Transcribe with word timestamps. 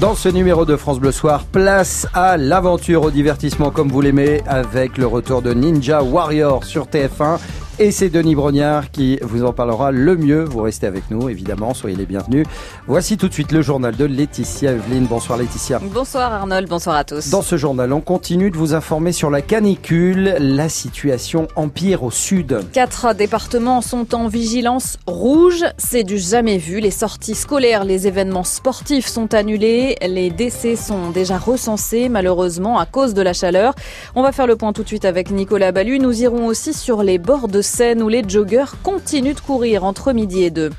Dans 0.00 0.14
ce 0.14 0.30
numéro 0.30 0.64
de 0.64 0.76
France 0.76 0.98
Bleu 0.98 1.12
Soir, 1.12 1.44
place 1.44 2.06
à 2.14 2.38
l'aventure, 2.38 3.02
au 3.02 3.10
divertissement 3.10 3.70
comme 3.70 3.88
vous 3.90 4.00
l'aimez, 4.00 4.40
avec 4.46 4.96
le 4.96 5.06
retour 5.06 5.42
de 5.42 5.52
Ninja 5.52 6.02
Warrior 6.02 6.64
sur 6.64 6.86
TF1 6.86 7.38
et 7.80 7.92
c'est 7.92 8.10
Denis 8.10 8.34
Brognard 8.34 8.90
qui 8.90 9.18
vous 9.22 9.42
en 9.42 9.54
parlera 9.54 9.90
le 9.90 10.14
mieux. 10.14 10.44
Vous 10.44 10.60
restez 10.60 10.86
avec 10.86 11.10
nous, 11.10 11.30
évidemment, 11.30 11.72
soyez 11.72 11.96
les 11.96 12.04
bienvenus. 12.04 12.46
Voici 12.86 13.16
tout 13.16 13.26
de 13.26 13.32
suite 13.32 13.52
le 13.52 13.62
journal 13.62 13.96
de 13.96 14.04
Laetitia 14.04 14.72
Evelyne. 14.72 15.06
Bonsoir 15.06 15.38
Laetitia. 15.38 15.80
Bonsoir 15.82 16.30
Arnold, 16.30 16.68
bonsoir 16.68 16.96
à 16.96 17.04
tous. 17.04 17.30
Dans 17.30 17.40
ce 17.40 17.56
journal, 17.56 17.90
on 17.94 18.02
continue 18.02 18.50
de 18.50 18.56
vous 18.58 18.74
informer 18.74 19.12
sur 19.12 19.30
la 19.30 19.40
canicule. 19.40 20.36
La 20.38 20.68
situation 20.68 21.48
empire 21.56 22.02
au 22.02 22.10
sud. 22.10 22.60
Quatre 22.70 23.14
départements 23.14 23.80
sont 23.80 24.14
en 24.14 24.28
vigilance 24.28 24.98
rouge. 25.06 25.64
C'est 25.78 26.04
du 26.04 26.18
jamais 26.18 26.58
vu. 26.58 26.80
Les 26.80 26.90
sorties 26.90 27.34
scolaires, 27.34 27.84
les 27.84 28.06
événements 28.06 28.44
sportifs 28.44 29.06
sont 29.06 29.32
annulés. 29.32 29.96
Les 30.06 30.28
décès 30.28 30.76
sont 30.76 31.08
déjà 31.12 31.38
recensés, 31.38 32.10
malheureusement, 32.10 32.78
à 32.78 32.84
cause 32.84 33.14
de 33.14 33.22
la 33.22 33.32
chaleur. 33.32 33.74
On 34.14 34.22
va 34.22 34.32
faire 34.32 34.46
le 34.46 34.56
point 34.56 34.74
tout 34.74 34.82
de 34.82 34.88
suite 34.88 35.06
avec 35.06 35.30
Nicolas 35.30 35.72
Ballu. 35.72 35.98
Nous 35.98 36.22
irons 36.22 36.46
aussi 36.46 36.74
sur 36.74 37.02
les 37.02 37.16
bords 37.16 37.48
de 37.48 37.62
Seine 37.72 38.02
où 38.02 38.08
les 38.08 38.28
joggeurs 38.28 38.74
continuent 38.82 39.32
de 39.32 39.40
courir 39.40 39.84
entre 39.84 40.12
midi 40.12 40.42
et 40.42 40.50
deux. 40.50 40.70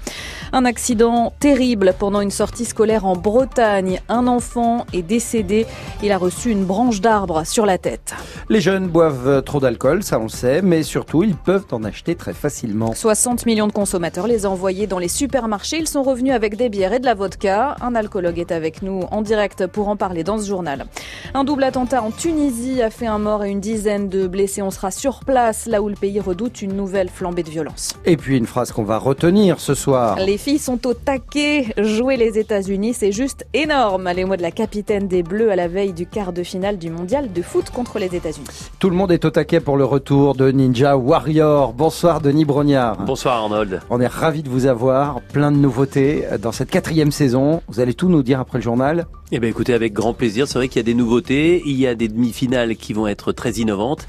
Un 0.53 0.65
accident 0.65 1.31
terrible 1.39 1.93
pendant 1.97 2.19
une 2.19 2.29
sortie 2.29 2.65
scolaire 2.65 3.05
en 3.05 3.15
Bretagne. 3.15 4.01
Un 4.09 4.27
enfant 4.27 4.85
est 4.91 5.01
décédé. 5.01 5.65
Il 6.03 6.11
a 6.11 6.17
reçu 6.17 6.49
une 6.49 6.65
branche 6.65 6.99
d'arbre 6.99 7.45
sur 7.45 7.65
la 7.65 7.77
tête. 7.77 8.13
Les 8.49 8.59
jeunes 8.59 8.89
boivent 8.89 9.43
trop 9.43 9.61
d'alcool, 9.61 10.03
ça 10.03 10.19
on 10.19 10.23
le 10.23 10.29
sait, 10.29 10.61
mais 10.61 10.83
surtout 10.83 11.23
ils 11.23 11.37
peuvent 11.37 11.67
en 11.71 11.85
acheter 11.85 12.15
très 12.15 12.33
facilement. 12.33 12.93
60 12.93 13.45
millions 13.45 13.67
de 13.67 13.71
consommateurs 13.71 14.27
les 14.27 14.45
ont 14.45 14.51
envoyés 14.51 14.87
dans 14.87 14.99
les 14.99 15.07
supermarchés. 15.07 15.77
Ils 15.77 15.87
sont 15.87 16.03
revenus 16.03 16.33
avec 16.33 16.57
des 16.57 16.67
bières 16.67 16.91
et 16.91 16.99
de 16.99 17.05
la 17.05 17.13
vodka. 17.13 17.77
Un 17.79 17.95
alcoologue 17.95 18.37
est 18.37 18.51
avec 18.51 18.81
nous 18.81 19.03
en 19.09 19.21
direct 19.21 19.67
pour 19.67 19.87
en 19.87 19.95
parler 19.95 20.25
dans 20.25 20.37
ce 20.37 20.47
journal. 20.47 20.85
Un 21.33 21.45
double 21.45 21.63
attentat 21.63 22.03
en 22.03 22.11
Tunisie 22.11 22.81
a 22.81 22.89
fait 22.89 23.07
un 23.07 23.19
mort 23.19 23.45
et 23.45 23.49
une 23.49 23.61
dizaine 23.61 24.09
de 24.09 24.27
blessés. 24.27 24.61
On 24.61 24.71
sera 24.71 24.91
sur 24.91 25.21
place, 25.21 25.65
là 25.65 25.81
où 25.81 25.87
le 25.87 25.95
pays 25.95 26.19
redoute 26.19 26.61
une 26.61 26.75
nouvelle 26.75 27.07
flambée 27.07 27.43
de 27.43 27.49
violence. 27.49 27.93
Et 28.03 28.17
puis 28.17 28.35
une 28.35 28.47
phrase 28.47 28.73
qu'on 28.73 28.83
va 28.83 28.97
retenir 28.97 29.61
ce 29.61 29.73
soir. 29.73 30.17
Les 30.19 30.40
filles 30.41 30.57
sont 30.57 30.87
au 30.87 30.95
taquet. 30.95 31.67
Jouer 31.77 32.17
les 32.17 32.39
États-Unis, 32.39 32.95
c'est 32.95 33.11
juste 33.11 33.45
énorme. 33.53 34.09
Les 34.15 34.25
mots 34.25 34.35
de 34.35 34.41
la 34.41 34.49
capitaine 34.49 35.07
des 35.07 35.21
Bleus 35.21 35.51
à 35.51 35.55
la 35.55 35.67
veille 35.67 35.93
du 35.93 36.07
quart 36.07 36.33
de 36.33 36.41
finale 36.41 36.79
du 36.79 36.89
mondial 36.89 37.31
de 37.31 37.41
foot 37.43 37.69
contre 37.69 37.99
les 37.99 38.15
États-Unis. 38.15 38.47
Tout 38.79 38.89
le 38.89 38.95
monde 38.95 39.11
est 39.11 39.23
au 39.23 39.29
taquet 39.29 39.59
pour 39.59 39.77
le 39.77 39.85
retour 39.85 40.33
de 40.33 40.49
Ninja 40.51 40.97
Warrior. 40.97 41.73
Bonsoir 41.73 42.21
Denis 42.21 42.45
Brognard. 42.45 43.05
Bonsoir 43.05 43.35
Arnold. 43.35 43.81
On 43.91 44.01
est 44.01 44.07
ravis 44.07 44.41
de 44.41 44.49
vous 44.49 44.65
avoir. 44.65 45.21
Plein 45.21 45.51
de 45.51 45.57
nouveautés 45.57 46.25
dans 46.41 46.51
cette 46.51 46.71
quatrième 46.71 47.11
saison. 47.11 47.61
Vous 47.67 47.79
allez 47.79 47.93
tout 47.93 48.09
nous 48.09 48.23
dire 48.23 48.39
après 48.39 48.57
le 48.57 48.63
journal. 48.63 49.05
Eh 49.31 49.39
bien 49.39 49.49
écoutez, 49.49 49.75
avec 49.75 49.93
grand 49.93 50.13
plaisir. 50.13 50.47
C'est 50.47 50.57
vrai 50.57 50.69
qu'il 50.69 50.79
y 50.79 50.83
a 50.83 50.83
des 50.83 50.95
nouveautés. 50.95 51.61
Il 51.67 51.79
y 51.79 51.85
a 51.85 51.93
des 51.93 52.07
demi-finales 52.07 52.75
qui 52.75 52.93
vont 52.93 53.05
être 53.05 53.31
très 53.31 53.51
innovantes. 53.51 54.07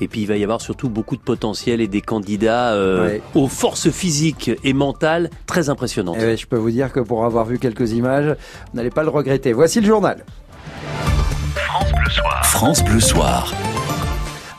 Et 0.00 0.08
puis 0.08 0.22
il 0.22 0.26
va 0.26 0.36
y 0.36 0.42
avoir 0.42 0.60
surtout 0.60 0.88
beaucoup 0.88 1.16
de 1.16 1.22
potentiel 1.22 1.80
et 1.80 1.88
des 1.88 2.00
candidats 2.00 2.72
euh, 2.72 3.06
ouais. 3.06 3.22
aux 3.34 3.48
forces 3.48 3.90
physiques 3.90 4.50
et 4.64 4.72
mentales 4.72 5.30
très 5.46 5.68
impressionnantes. 5.68 6.16
Eh 6.20 6.36
je 6.36 6.46
peux 6.46 6.56
vous 6.56 6.70
dire 6.70 6.92
que 6.92 7.00
pour 7.00 7.24
avoir 7.24 7.44
vu 7.44 7.58
quelques 7.58 7.92
images, 7.92 8.36
vous 8.72 8.76
n'allez 8.76 8.90
pas 8.90 9.02
le 9.02 9.10
regretter. 9.10 9.52
Voici 9.52 9.80
le 9.80 9.86
journal. 9.86 10.24
France 11.54 11.92
Bleu 11.92 12.10
Soir. 12.10 12.44
France 12.44 12.84
Bleu 12.84 13.00
Soir. 13.00 13.69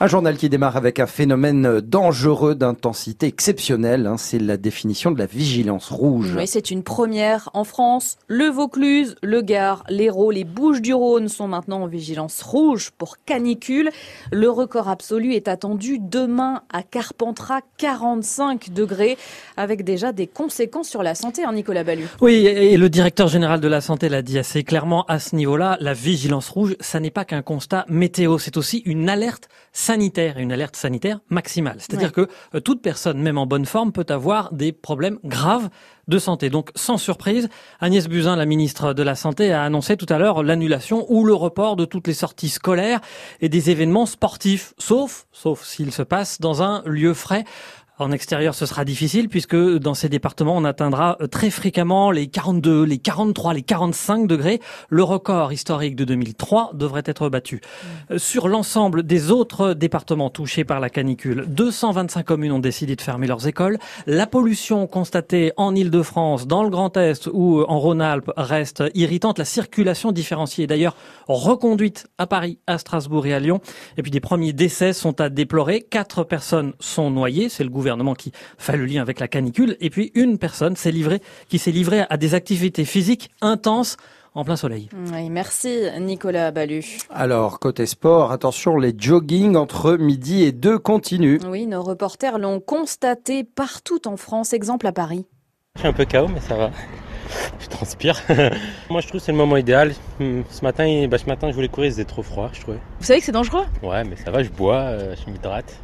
Un 0.04 0.08
journal 0.08 0.36
qui 0.36 0.50
démarre 0.50 0.78
avec 0.78 1.00
un 1.00 1.06
phénomène 1.06 1.80
dangereux 1.80 2.56
d'intensité 2.56 3.28
exceptionnelle. 3.28 4.08
Hein, 4.08 4.18
c'est 4.18 4.40
la 4.40 4.58
définition 4.58 5.12
de 5.12 5.20
la 5.20 5.28
vigilance 5.28 5.92
rouge. 5.92 6.34
Oui, 6.36 6.48
c'est 6.48 6.72
une 6.72 6.82
première 6.82 7.52
en 7.54 7.64
France. 7.64 8.18
Le 8.26 8.46
Vaucluse, 8.46 9.16
le 9.22 9.44
Gard, 9.44 9.84
l'Hérault, 9.90 10.32
les 10.32 10.44
Bouches-du-Rhône 10.44 11.28
sont 11.28 11.48
maintenant 11.48 11.84
en 11.84 11.86
vigilance 11.86 12.42
rouge 12.42 12.90
pour 12.98 13.18
canicule. 13.26 13.92
Le 14.32 14.50
record 14.50 14.90
absolu 14.90 15.36
est 15.36 15.48
attendu 15.48 16.00
demain 16.00 16.64
à 16.74 16.82
Carpentras, 16.82 17.62
45 17.78 18.74
degrés, 18.74 19.20
avec 19.56 19.84
déjà 19.84 20.14
des 20.14 20.26
conséquences 20.26 20.90
sur 20.90 21.04
la 21.04 21.14
santé, 21.14 21.44
hein, 21.44 21.54
Nicolas 21.54 21.84
Ballu. 21.84 22.08
Oui, 22.22 22.48
et 22.48 22.76
le 22.76 22.90
directeur 22.90 23.28
général 23.28 23.60
de 23.60 23.68
la 23.68 23.82
santé 23.82 24.10
l'a 24.10 24.24
dit 24.24 24.40
assez 24.40 24.64
clairement 24.64 25.06
à 25.06 25.20
ce 25.20 25.36
niveau-là. 25.36 25.78
La 25.80 25.94
vigilance 25.94 26.50
rouge, 26.50 26.76
ça 26.80 27.00
n'est 27.00 27.12
pas 27.12 27.24
qu'un 27.24 27.44
constat 27.44 27.86
météo, 27.88 28.40
c'est 28.40 28.58
aussi 28.58 28.80
une 28.80 29.08
alerte 29.08 29.48
sanitaire 29.74 29.91
et 30.00 30.34
une 30.38 30.52
alerte 30.52 30.76
sanitaire 30.76 31.20
maximale. 31.30 31.78
C'est-à-dire 31.80 32.12
ouais. 32.16 32.26
que 32.26 32.32
euh, 32.56 32.60
toute 32.60 32.82
personne, 32.82 33.22
même 33.22 33.38
en 33.38 33.46
bonne 33.46 33.66
forme, 33.66 33.92
peut 33.92 34.06
avoir 34.10 34.54
des 34.54 34.72
problèmes 34.72 35.20
graves 35.24 35.70
de 36.08 36.20
santé. 36.20 36.50
Donc, 36.50 36.72
sans 36.76 36.98
surprise, 36.98 37.50
Agnès 37.80 38.08
Buzyn, 38.08 38.36
la 38.36 38.46
ministre 38.46 38.94
de 38.94 39.04
la 39.04 39.16
Santé, 39.16 39.52
a 39.52 39.64
annoncé 39.64 39.98
tout 39.98 40.08
à 40.10 40.18
l'heure 40.18 40.44
l'annulation 40.44 41.06
ou 41.10 41.26
le 41.26 41.34
report 41.34 41.76
de 41.76 41.86
toutes 41.86 42.08
les 42.08 42.14
sorties 42.14 42.50
scolaires 42.50 43.02
et 43.40 43.50
des 43.50 43.70
événements 43.70 44.06
sportifs, 44.06 44.74
sauf, 44.78 45.26
sauf 45.32 45.64
s'ils 45.64 45.92
se 45.92 46.04
passent 46.04 46.42
dans 46.42 46.64
un 46.64 46.84
lieu 46.86 47.14
frais. 47.14 47.46
En 48.00 48.12
extérieur, 48.12 48.56
ce 48.56 48.66
sera 48.66 48.84
difficile 48.84 49.30
puisque 49.30 49.56
dans 49.56 49.94
ces 49.94 50.10
départements, 50.10 50.56
on 50.58 50.64
atteindra 50.64 51.18
très 51.30 51.50
fréquemment 51.52 52.10
les 52.10 52.28
42, 52.28 52.84
les 52.84 52.98
43, 52.98 53.54
les 53.54 53.62
45 53.62 54.28
degrés. 54.28 54.60
Le 54.90 55.04
record 55.04 55.54
historique 55.54 55.96
de 55.96 56.06
2003 56.06 56.72
devrait 56.74 57.04
être 57.06 57.30
battu. 57.30 57.62
Mmh. 58.10 58.18
Sur 58.18 58.48
l'ensemble 58.48 59.04
des 59.04 59.30
autres 59.30 59.74
départements 59.74 60.30
touchés 60.30 60.64
par 60.64 60.80
la 60.80 60.90
canicule, 60.90 61.46
225 61.48 62.26
communes 62.26 62.54
ont 62.54 62.60
décidé 62.60 62.96
de 62.96 63.02
fermer 63.02 63.28
leurs 63.28 63.46
écoles. 63.46 63.78
La 64.08 64.26
pollution 64.26 64.88
constatée 64.88 65.52
en 65.58 65.76
Ile-de-France, 65.76 66.48
dans 66.48 66.64
le 66.64 66.70
Grand 66.70 66.96
Est 66.98 67.30
ou 67.32 67.62
en 67.68 67.80
Rhône-Alpes 67.80 68.32
reste 68.36 68.84
irritante. 68.96 69.38
La 69.38 69.46
circulation 69.46 70.12
différenciée 70.12 70.64
est 70.64 70.68
d'ailleurs 70.68 70.96
reconduite 71.28 72.08
à 72.18 72.26
Paris, 72.26 72.58
à 72.68 72.78
Strasbourg 72.78 73.26
et 73.28 73.34
à 73.34 73.40
Lyon. 73.40 73.60
Et 73.98 74.02
puis 74.02 74.12
des 74.12 74.22
premiers 74.22 74.54
décès 74.54 74.94
sont 74.94 75.20
à 75.22 75.30
déplorer. 75.30 75.82
Quatre 75.82 76.24
personnes 76.24 76.74
sont 76.80 77.12
noyées. 77.12 77.50
C'est 77.50 77.64
le 77.64 77.70
gouvernement 77.82 78.14
qui 78.14 78.32
fait 78.58 78.78
le 78.78 78.86
lien 78.86 79.02
avec 79.02 79.20
la 79.20 79.28
canicule. 79.28 79.76
Et 79.80 79.90
puis 79.90 80.12
une 80.16 80.38
personne 80.38 80.76
s'est 80.76 80.92
livrée, 80.92 81.22
qui 81.50 81.58
s'est 81.58 81.72
livrée 81.72 82.06
à 82.10 82.18
des 82.18 82.36
activités 82.36 82.86
physiques 82.86 83.32
intenses 83.42 83.98
en 84.34 84.46
plein 84.46 84.56
soleil. 84.56 84.90
Oui, 85.12 85.30
merci 85.30 85.84
Nicolas 86.00 86.52
Ballu. 86.52 86.84
Alors, 87.10 87.60
côté 87.60 87.86
sport, 87.86 88.32
attention, 88.32 88.78
les 88.78 88.94
joggings 88.98 89.56
entre 89.56 89.98
midi 89.98 90.44
et 90.44 90.52
deux 90.52 90.80
continuent. 90.80 91.40
Oui, 91.48 91.66
nos 91.68 91.82
reporters 91.82 92.40
l'ont 92.40 92.60
constaté 92.60 93.44
partout 93.44 94.08
en 94.08 94.16
France, 94.16 94.54
exemple 94.54 94.88
à 94.88 94.94
Paris. 94.94 95.26
Je 95.76 95.82
suis 95.82 95.88
un 95.90 95.94
peu 95.94 96.06
KO, 96.06 96.28
mais 96.28 96.40
ça 96.40 96.56
va. 96.56 96.72
Je 97.60 97.68
transpire. 97.68 98.22
Moi, 98.90 99.02
je 99.02 99.08
trouve 99.08 99.20
que 99.20 99.26
c'est 99.26 99.32
le 99.32 99.38
moment 99.38 99.58
idéal. 99.58 99.94
Ce 100.20 100.64
matin, 100.64 101.08
bah, 101.10 101.18
ce 101.18 101.26
matin, 101.26 101.50
je 101.50 101.56
voulais 101.56 101.70
courir, 101.70 101.92
c'était 101.92 102.06
trop 102.06 102.24
froid, 102.24 102.50
je 102.54 102.62
trouvais. 102.62 102.80
Vous 103.00 103.06
savez 103.06 103.20
que 103.20 103.26
c'est 103.26 103.32
dangereux? 103.32 103.66
Ouais, 103.84 104.04
mais 104.04 104.16
ça 104.16 104.32
va, 104.32 104.44
je 104.44 104.50
bois, 104.50 104.76
euh, 104.76 105.16
je 105.16 105.32
m'hydrate, 105.32 105.76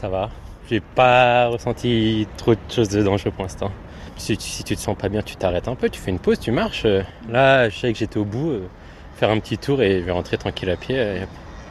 ça 0.00 0.08
va. 0.08 0.30
J'ai 0.72 0.80
pas 0.80 1.48
ressenti 1.48 2.26
trop 2.38 2.54
de 2.54 2.60
choses 2.70 2.88
de 2.88 3.02
dangereux 3.02 3.30
pour 3.30 3.42
l'instant. 3.42 3.70
Si, 4.16 4.34
si, 4.40 4.64
tu 4.64 4.74
te 4.74 4.80
sens 4.80 4.96
pas 4.96 5.10
bien, 5.10 5.20
tu 5.20 5.36
t'arrêtes 5.36 5.68
un 5.68 5.74
peu, 5.74 5.90
tu 5.90 6.00
fais 6.00 6.10
une 6.10 6.18
pause, 6.18 6.40
tu 6.40 6.50
marches. 6.50 6.86
Là, 7.28 7.68
je 7.68 7.78
sais 7.78 7.92
que 7.92 7.98
j'étais 7.98 8.16
au 8.16 8.24
bout, 8.24 8.52
euh, 8.52 8.62
faire 9.16 9.28
un 9.28 9.38
petit 9.38 9.58
tour 9.58 9.82
et 9.82 10.00
je 10.00 10.06
vais 10.06 10.12
rentrer 10.12 10.38
tranquille 10.38 10.70
à 10.70 10.76
pied. 10.76 10.96
Euh, 10.98 11.26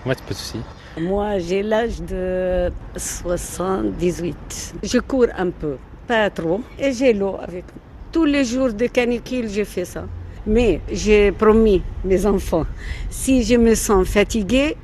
moi, 0.05 0.13
c'est 0.15 0.23
pas 0.23 0.33
de 0.33 0.37
souci. 0.37 0.59
Moi, 0.99 1.39
j'ai 1.39 1.63
l'âge 1.63 1.99
de 2.03 2.71
78. 2.95 4.75
Je 4.83 4.99
cours 4.99 5.29
un 5.35 5.49
peu, 5.49 5.77
pas 6.05 6.29
trop, 6.29 6.61
et 6.77 6.93
j'ai 6.93 7.13
l'eau 7.13 7.37
avec 7.41 7.63
moi. 7.73 7.81
Tous 8.11 8.25
les 8.25 8.45
jours 8.45 8.71
de 8.71 8.85
canicule, 8.85 9.49
je 9.49 9.63
fais 9.63 9.85
ça. 9.85 10.03
Mais 10.45 10.79
j'ai 10.91 11.31
promis 11.31 11.81
mes 12.05 12.23
enfants, 12.27 12.67
si 13.09 13.41
je 13.41 13.55
me 13.55 13.73
sens 13.73 14.07
fatiguée, 14.07 14.77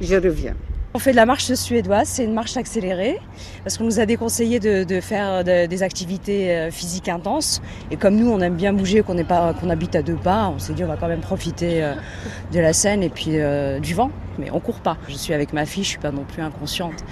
je 0.00 0.14
reviens. 0.14 0.56
On 0.94 0.98
fait 0.98 1.10
de 1.10 1.16
la 1.16 1.26
marche 1.26 1.52
suédoise, 1.52 2.08
c'est 2.08 2.24
une 2.24 2.32
marche 2.32 2.56
accélérée, 2.56 3.20
parce 3.62 3.76
qu'on 3.76 3.84
nous 3.84 4.00
a 4.00 4.06
déconseillé 4.06 4.58
de, 4.58 5.00
faire 5.00 5.44
de, 5.44 5.66
des 5.66 5.82
activités 5.82 6.70
physiques 6.70 7.10
intenses. 7.10 7.60
Et 7.90 7.96
comme 7.96 8.16
nous, 8.16 8.30
on 8.30 8.40
aime 8.40 8.56
bien 8.56 8.72
bouger, 8.72 9.02
qu'on 9.02 9.16
qu'on 9.22 9.70
habite 9.70 9.94
à 9.96 10.02
deux 10.02 10.14
pas, 10.14 10.48
on 10.48 10.58
s'est 10.58 10.72
dit 10.72 10.82
on 10.84 10.88
va 10.88 10.96
quand 10.96 11.08
même 11.08 11.20
profiter 11.20 11.84
euh, 11.84 11.94
de 12.52 12.60
la 12.60 12.72
scène 12.72 13.02
et 13.02 13.10
puis 13.10 13.32
euh, 13.32 13.80
du 13.80 13.92
vent. 13.92 14.10
Mais 14.38 14.50
on 14.50 14.60
court 14.60 14.80
pas. 14.80 14.96
Je 15.08 15.14
suis 15.14 15.34
avec 15.34 15.52
ma 15.52 15.66
fille, 15.66 15.84
je 15.84 15.90
suis 15.90 15.98
pas 15.98 16.10
non 16.10 16.24
plus 16.24 16.40
inconsciente. 16.40 17.04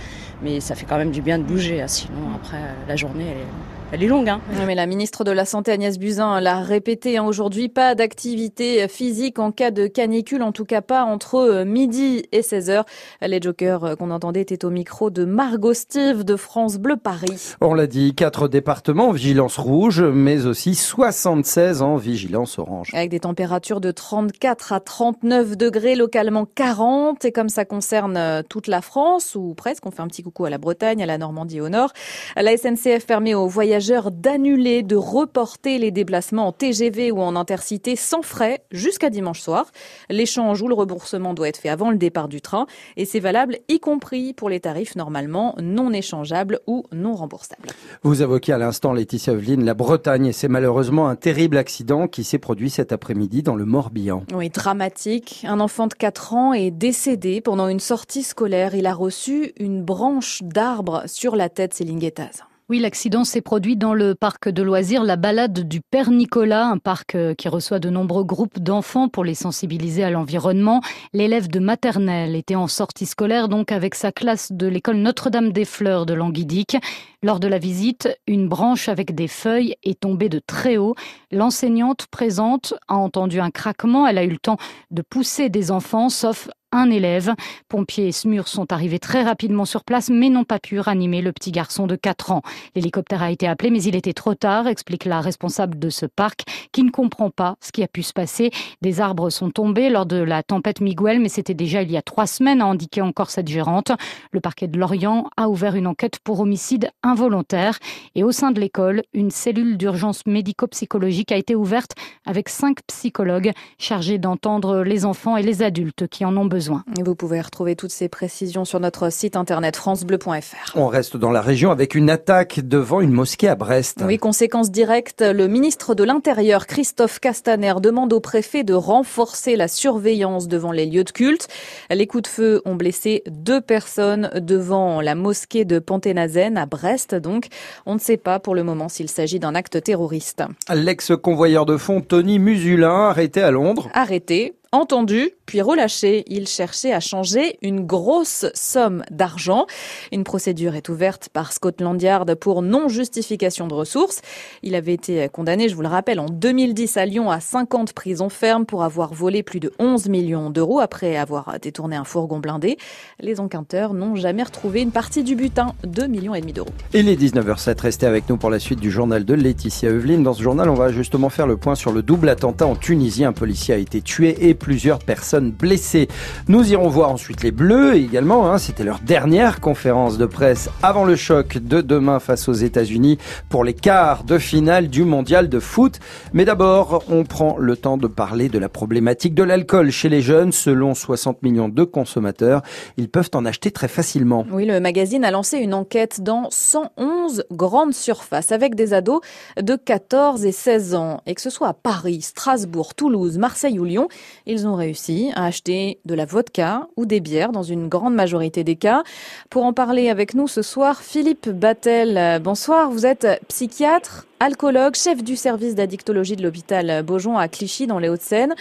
Mais 0.42 0.60
ça 0.60 0.74
fait 0.74 0.86
quand 0.86 0.96
même 0.96 1.10
du 1.10 1.20
bien 1.20 1.38
de 1.38 1.44
bouger, 1.44 1.84
sinon 1.86 2.34
après 2.34 2.60
la 2.88 2.96
journée, 2.96 3.26
elle 3.30 3.40
est, 3.40 3.75
elle 3.92 4.02
est 4.02 4.08
longue. 4.08 4.28
Hein. 4.28 4.40
Oui, 4.50 4.64
mais 4.66 4.74
la 4.74 4.86
ministre 4.86 5.22
de 5.22 5.30
la 5.30 5.44
Santé 5.44 5.70
Agnès 5.70 5.96
Buzyn 5.98 6.40
l'a 6.40 6.60
répété 6.60 7.18
hein, 7.18 7.24
aujourd'hui, 7.24 7.68
pas 7.68 7.94
d'activité 7.94 8.88
physique 8.88 9.38
en 9.38 9.52
cas 9.52 9.70
de 9.70 9.86
canicule, 9.86 10.42
en 10.42 10.50
tout 10.50 10.64
cas 10.64 10.80
pas 10.80 11.04
entre 11.04 11.62
midi 11.64 12.24
et 12.32 12.42
16 12.42 12.70
heures. 12.70 12.84
Les 13.22 13.40
jokers 13.40 13.96
qu'on 13.96 14.10
entendait 14.10 14.40
étaient 14.40 14.64
au 14.64 14.70
micro 14.70 15.10
de 15.10 15.24
Margot 15.24 15.72
Steve 15.72 16.24
de 16.24 16.34
France 16.34 16.78
Bleu 16.78 16.96
Paris. 16.96 17.54
On 17.60 17.74
l'a 17.74 17.86
dit, 17.86 18.14
quatre 18.14 18.48
départements 18.48 19.10
en 19.10 19.12
vigilance 19.12 19.56
rouge, 19.56 20.02
mais 20.02 20.46
aussi 20.46 20.74
76 20.74 21.82
en 21.82 21.96
vigilance 21.96 22.58
orange. 22.58 22.90
Avec 22.92 23.10
des 23.10 23.20
températures 23.20 23.80
de 23.80 23.92
34 23.92 24.72
à 24.72 24.80
39 24.80 25.56
degrés, 25.56 25.94
localement 25.94 26.44
40, 26.44 27.24
et 27.24 27.30
comme 27.30 27.48
ça 27.48 27.64
concerne 27.64 28.42
toute 28.48 28.66
la 28.66 28.82
France, 28.82 29.36
ou 29.36 29.54
presque, 29.54 29.86
on 29.86 29.92
fait 29.92 30.02
un 30.02 30.08
petit 30.08 30.24
coucou 30.24 30.44
à 30.44 30.50
la 30.50 30.58
Bretagne, 30.58 31.02
à 31.04 31.06
la 31.06 31.18
Normandie 31.18 31.60
au 31.60 31.68
nord. 31.68 31.92
La 32.34 32.56
SNCF 32.56 33.06
permet 33.06 33.34
aux 33.34 33.46
voyageurs 33.46 33.75
voyageurs 33.76 34.10
d'annuler, 34.10 34.82
de 34.82 34.96
reporter 34.96 35.78
les 35.78 35.90
déplacements 35.90 36.46
en 36.46 36.52
TGV 36.52 37.12
ou 37.12 37.20
en 37.20 37.36
intercité 37.36 37.94
sans 37.94 38.22
frais 38.22 38.64
jusqu'à 38.70 39.10
dimanche 39.10 39.42
soir. 39.42 39.70
L'échange 40.08 40.62
ou 40.62 40.68
le 40.68 40.74
remboursement 40.74 41.34
doit 41.34 41.48
être 41.48 41.58
fait 41.58 41.68
avant 41.68 41.90
le 41.90 41.98
départ 41.98 42.28
du 42.28 42.40
train 42.40 42.64
et 42.96 43.04
c'est 43.04 43.20
valable 43.20 43.58
y 43.68 43.78
compris 43.78 44.32
pour 44.32 44.48
les 44.48 44.60
tarifs 44.60 44.96
normalement 44.96 45.54
non 45.60 45.92
échangeables 45.92 46.60
ou 46.66 46.84
non 46.90 47.14
remboursables. 47.14 47.68
Vous 48.02 48.22
évoquez 48.22 48.54
à 48.54 48.58
l'instant, 48.58 48.94
Laetitia 48.94 49.34
Eveline, 49.34 49.62
la 49.62 49.74
Bretagne 49.74 50.24
et 50.24 50.32
c'est 50.32 50.48
malheureusement 50.48 51.08
un 51.08 51.16
terrible 51.16 51.58
accident 51.58 52.08
qui 52.08 52.24
s'est 52.24 52.38
produit 52.38 52.70
cet 52.70 52.92
après-midi 52.92 53.42
dans 53.42 53.56
le 53.56 53.66
Morbihan. 53.66 54.24
Oui, 54.32 54.48
dramatique. 54.48 55.44
Un 55.46 55.60
enfant 55.60 55.86
de 55.86 55.92
4 55.92 56.32
ans 56.32 56.52
est 56.54 56.70
décédé 56.70 57.42
pendant 57.42 57.68
une 57.68 57.80
sortie 57.80 58.22
scolaire. 58.22 58.74
Il 58.74 58.86
a 58.86 58.94
reçu 58.94 59.52
une 59.60 59.82
branche 59.82 60.42
d'arbre 60.42 61.02
sur 61.04 61.36
la 61.36 61.50
tête, 61.50 61.74
Céline 61.74 61.98
Guettaz. 61.98 62.46
Oui, 62.68 62.80
l'accident 62.80 63.22
s'est 63.22 63.42
produit 63.42 63.76
dans 63.76 63.94
le 63.94 64.16
parc 64.16 64.48
de 64.48 64.60
loisirs 64.60 65.04
La 65.04 65.14
Balade 65.14 65.68
du 65.68 65.80
Père 65.80 66.10
Nicolas, 66.10 66.66
un 66.66 66.78
parc 66.78 67.14
euh, 67.14 67.32
qui 67.32 67.48
reçoit 67.48 67.78
de 67.78 67.90
nombreux 67.90 68.24
groupes 68.24 68.58
d'enfants 68.58 69.08
pour 69.08 69.22
les 69.22 69.36
sensibiliser 69.36 70.02
à 70.02 70.10
l'environnement. 70.10 70.80
L'élève 71.12 71.46
de 71.46 71.60
maternelle 71.60 72.34
était 72.34 72.56
en 72.56 72.66
sortie 72.66 73.06
scolaire 73.06 73.48
donc 73.48 73.70
avec 73.70 73.94
sa 73.94 74.10
classe 74.10 74.50
de 74.50 74.66
l'école 74.66 74.96
Notre-Dame 74.96 75.52
des 75.52 75.64
Fleurs 75.64 76.06
de 76.06 76.14
Languidic. 76.14 76.76
Lors 77.22 77.38
de 77.38 77.46
la 77.46 77.58
visite, 77.58 78.08
une 78.26 78.48
branche 78.48 78.88
avec 78.88 79.14
des 79.14 79.28
feuilles 79.28 79.76
est 79.84 80.00
tombée 80.00 80.28
de 80.28 80.40
très 80.44 80.76
haut. 80.76 80.96
L'enseignante 81.30 82.08
présente 82.10 82.74
a 82.88 82.96
entendu 82.96 83.38
un 83.38 83.52
craquement. 83.52 84.08
Elle 84.08 84.18
a 84.18 84.24
eu 84.24 84.30
le 84.30 84.38
temps 84.38 84.58
de 84.90 85.02
pousser 85.02 85.50
des 85.50 85.70
enfants, 85.70 86.08
sauf 86.08 86.48
un 86.76 86.90
élève. 86.90 87.34
Pompiers 87.68 88.08
et 88.08 88.12
SMUR 88.12 88.46
sont 88.48 88.72
arrivés 88.72 88.98
très 88.98 89.22
rapidement 89.22 89.64
sur 89.64 89.82
place, 89.82 90.10
mais 90.10 90.28
n'ont 90.28 90.44
pas 90.44 90.58
pu 90.58 90.78
ranimer 90.78 91.22
le 91.22 91.32
petit 91.32 91.50
garçon 91.50 91.86
de 91.86 91.96
4 91.96 92.30
ans. 92.30 92.42
L'hélicoptère 92.74 93.22
a 93.22 93.30
été 93.30 93.48
appelé, 93.48 93.70
mais 93.70 93.82
il 93.82 93.96
était 93.96 94.12
trop 94.12 94.34
tard, 94.34 94.66
explique 94.68 95.04
la 95.04 95.20
responsable 95.20 95.78
de 95.78 95.90
ce 95.90 96.06
parc, 96.06 96.42
qui 96.72 96.84
ne 96.84 96.90
comprend 96.90 97.30
pas 97.30 97.56
ce 97.60 97.72
qui 97.72 97.82
a 97.82 97.88
pu 97.88 98.02
se 98.02 98.12
passer. 98.12 98.50
Des 98.82 99.00
arbres 99.00 99.30
sont 99.30 99.50
tombés 99.50 99.88
lors 99.88 100.06
de 100.06 100.16
la 100.16 100.42
tempête 100.42 100.80
Miguel, 100.80 101.20
mais 101.20 101.28
c'était 101.28 101.54
déjà 101.54 101.82
il 101.82 101.90
y 101.90 101.96
a 101.96 102.02
trois 102.02 102.26
semaines, 102.26 102.60
a 102.60 102.66
indiqué 102.66 103.00
encore 103.00 103.30
cette 103.30 103.48
gérante. 103.48 103.92
Le 104.32 104.40
parquet 104.40 104.68
de 104.68 104.78
Lorient 104.78 105.28
a 105.36 105.48
ouvert 105.48 105.76
une 105.76 105.86
enquête 105.86 106.18
pour 106.22 106.40
homicide 106.40 106.90
involontaire. 107.02 107.78
Et 108.14 108.22
au 108.22 108.32
sein 108.32 108.50
de 108.50 108.60
l'école, 108.60 109.02
une 109.14 109.30
cellule 109.30 109.78
d'urgence 109.78 110.26
médico-psychologique 110.26 111.32
a 111.32 111.36
été 111.36 111.54
ouverte 111.54 111.92
avec 112.26 112.48
cinq 112.48 112.78
psychologues 112.86 113.52
chargés 113.78 114.18
d'entendre 114.18 114.82
les 114.82 115.04
enfants 115.04 115.36
et 115.36 115.42
les 115.42 115.62
adultes 115.62 116.08
qui 116.08 116.24
en 116.24 116.36
ont 116.36 116.44
besoin. 116.46 116.65
Vous 117.04 117.14
pouvez 117.14 117.40
retrouver 117.40 117.76
toutes 117.76 117.90
ces 117.90 118.08
précisions 118.08 118.64
sur 118.64 118.80
notre 118.80 119.10
site 119.10 119.36
internet 119.36 119.76
francebleu.fr. 119.76 120.76
On 120.76 120.86
reste 120.88 121.16
dans 121.16 121.30
la 121.30 121.40
région 121.40 121.70
avec 121.70 121.94
une 121.94 122.10
attaque 122.10 122.60
devant 122.60 123.00
une 123.00 123.12
mosquée 123.12 123.48
à 123.48 123.54
Brest. 123.54 124.02
Oui, 124.04 124.18
conséquence 124.18 124.70
directe, 124.70 125.22
le 125.22 125.46
ministre 125.48 125.94
de 125.94 126.04
l'Intérieur, 126.04 126.66
Christophe 126.66 127.20
Castaner, 127.20 127.74
demande 127.80 128.12
au 128.12 128.20
préfet 128.20 128.64
de 128.64 128.74
renforcer 128.74 129.56
la 129.56 129.68
surveillance 129.68 130.48
devant 130.48 130.72
les 130.72 130.86
lieux 130.86 131.04
de 131.04 131.10
culte. 131.10 131.48
Les 131.90 132.06
coups 132.06 132.24
de 132.24 132.28
feu 132.28 132.62
ont 132.64 132.74
blessé 132.74 133.22
deux 133.26 133.60
personnes 133.60 134.30
devant 134.34 135.00
la 135.00 135.14
mosquée 135.14 135.64
de 135.64 135.78
Panténazen 135.78 136.56
à 136.56 136.66
Brest. 136.66 137.14
Donc, 137.14 137.48
on 137.84 137.94
ne 137.94 138.00
sait 138.00 138.16
pas 138.16 138.38
pour 138.38 138.54
le 138.54 138.62
moment 138.62 138.88
s'il 138.88 139.08
s'agit 139.08 139.38
d'un 139.38 139.54
acte 139.54 139.82
terroriste. 139.82 140.42
L'ex-convoyeur 140.72 141.66
de 141.66 141.76
fonds 141.76 142.00
Tony 142.00 142.38
Musulin, 142.38 143.08
arrêté 143.08 143.42
à 143.42 143.50
Londres. 143.50 143.88
Arrêté 143.94 144.54
entendu, 144.72 145.30
puis 145.46 145.62
relâché. 145.62 146.24
Il 146.26 146.46
cherchait 146.48 146.92
à 146.92 147.00
changer 147.00 147.58
une 147.62 147.86
grosse 147.86 148.46
somme 148.54 149.04
d'argent. 149.10 149.66
Une 150.12 150.24
procédure 150.24 150.74
est 150.74 150.88
ouverte 150.88 151.28
par 151.32 151.52
Scotland 151.52 152.00
Yard 152.00 152.34
pour 152.34 152.62
non-justification 152.62 153.68
de 153.68 153.74
ressources. 153.74 154.20
Il 154.62 154.74
avait 154.74 154.94
été 154.94 155.28
condamné, 155.28 155.68
je 155.68 155.74
vous 155.74 155.82
le 155.82 155.88
rappelle, 155.88 156.20
en 156.20 156.26
2010 156.26 156.96
à 156.96 157.06
Lyon 157.06 157.30
à 157.30 157.40
50 157.40 157.92
prisons 157.92 158.28
fermes 158.28 158.66
pour 158.66 158.82
avoir 158.82 159.14
volé 159.14 159.42
plus 159.42 159.60
de 159.60 159.72
11 159.78 160.08
millions 160.08 160.50
d'euros 160.50 160.80
après 160.80 161.16
avoir 161.16 161.58
détourné 161.60 161.96
un 161.96 162.04
fourgon 162.04 162.38
blindé. 162.38 162.76
Les 163.20 163.40
enquêteurs 163.40 163.94
n'ont 163.94 164.16
jamais 164.16 164.42
retrouvé 164.42 164.82
une 164.82 164.90
partie 164.90 165.22
du 165.22 165.36
butin, 165.36 165.74
2 165.84 166.06
millions 166.06 166.34
et 166.34 166.40
demi 166.40 166.52
d'euros. 166.52 166.70
Et 166.92 167.02
les 167.02 167.16
19h07, 167.16 167.80
restez 167.80 168.06
avec 168.06 168.28
nous 168.28 168.36
pour 168.36 168.50
la 168.50 168.58
suite 168.58 168.80
du 168.80 168.90
journal 168.90 169.24
de 169.24 169.34
Laetitia 169.34 169.90
Eveline. 169.90 170.22
Dans 170.22 170.34
ce 170.34 170.42
journal, 170.42 170.68
on 170.68 170.74
va 170.74 170.90
justement 170.90 171.28
faire 171.28 171.46
le 171.46 171.56
point 171.56 171.74
sur 171.74 171.92
le 171.92 172.02
double 172.02 172.28
attentat 172.28 172.66
en 172.66 172.74
Tunisie. 172.74 173.24
Un 173.24 173.32
policier 173.32 173.74
a 173.74 173.78
été 173.78 174.00
tué 174.00 174.48
et 174.48 174.54
plusieurs 174.54 174.98
personnes 174.98 175.35
blessées. 175.40 176.08
Nous 176.48 176.72
irons 176.72 176.88
voir 176.88 177.10
ensuite 177.10 177.42
les 177.42 177.50
Bleus 177.50 177.94
également. 177.96 178.50
Hein, 178.50 178.58
C'était 178.58 178.84
leur 178.84 179.00
dernière 179.00 179.60
conférence 179.60 180.18
de 180.18 180.26
presse 180.26 180.68
avant 180.82 181.04
le 181.04 181.16
choc 181.16 181.58
de 181.58 181.80
demain 181.80 182.20
face 182.20 182.48
aux 182.48 182.52
États-Unis 182.52 183.18
pour 183.48 183.64
les 183.64 183.74
quarts 183.74 184.24
de 184.24 184.38
finale 184.38 184.88
du 184.88 185.04
mondial 185.04 185.48
de 185.48 185.60
foot. 185.60 186.00
Mais 186.32 186.44
d'abord, 186.44 187.04
on 187.08 187.24
prend 187.24 187.56
le 187.58 187.76
temps 187.76 187.96
de 187.96 188.06
parler 188.06 188.48
de 188.48 188.58
la 188.58 188.68
problématique 188.68 189.34
de 189.34 189.42
l'alcool 189.42 189.90
chez 189.90 190.08
les 190.08 190.22
jeunes. 190.22 190.52
Selon 190.52 190.94
60 190.94 191.42
millions 191.42 191.68
de 191.68 191.84
consommateurs, 191.84 192.62
ils 192.96 193.08
peuvent 193.08 193.30
en 193.34 193.44
acheter 193.44 193.70
très 193.70 193.88
facilement. 193.88 194.46
Oui, 194.50 194.66
le 194.66 194.80
magazine 194.80 195.24
a 195.24 195.30
lancé 195.30 195.58
une 195.58 195.74
enquête 195.74 196.20
dans 196.20 196.48
111 196.50 197.44
grandes 197.50 197.94
surfaces 197.94 198.52
avec 198.52 198.74
des 198.74 198.94
ados 198.94 199.20
de 199.60 199.76
14 199.76 200.44
et 200.44 200.52
16 200.52 200.94
ans. 200.94 201.20
Et 201.26 201.34
que 201.34 201.40
ce 201.40 201.50
soit 201.50 201.68
à 201.68 201.74
Paris, 201.74 202.22
Strasbourg, 202.22 202.94
Toulouse, 202.94 203.38
Marseille 203.38 203.78
ou 203.78 203.84
Lyon, 203.84 204.08
ils 204.46 204.66
ont 204.66 204.74
réussi 204.74 205.25
à 205.34 205.44
acheter 205.44 205.98
de 206.04 206.14
la 206.14 206.24
vodka 206.24 206.86
ou 206.96 207.06
des 207.06 207.20
bières 207.20 207.52
dans 207.52 207.62
une 207.62 207.88
grande 207.88 208.14
majorité 208.14 208.64
des 208.64 208.76
cas. 208.76 209.02
Pour 209.50 209.64
en 209.64 209.72
parler 209.72 210.10
avec 210.10 210.34
nous 210.34 210.48
ce 210.48 210.62
soir, 210.62 211.00
Philippe 211.00 211.48
Battel. 211.48 212.40
Bonsoir, 212.42 212.90
vous 212.90 213.06
êtes 213.06 213.26
psychiatre, 213.48 214.26
alcoologue, 214.40 214.94
chef 214.94 215.22
du 215.22 215.36
service 215.36 215.74
d'addictologie 215.74 216.36
de 216.36 216.42
l'hôpital 216.42 217.02
Beaujon 217.02 217.38
à 217.38 217.48
Clichy 217.48 217.86
dans 217.86 217.98
les 217.98 218.08
Hauts-de-Seine. 218.08 218.54